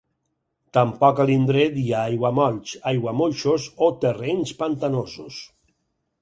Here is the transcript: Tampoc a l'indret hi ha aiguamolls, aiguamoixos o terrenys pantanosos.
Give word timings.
Tampoc 0.77 1.19
a 1.19 1.25
l'indret 1.29 1.77
hi 1.81 1.93
ha 1.93 1.99
aiguamolls, 2.13 2.73
aiguamoixos 2.93 3.69
o 3.89 3.91
terrenys 4.07 4.55
pantanosos. 4.63 5.39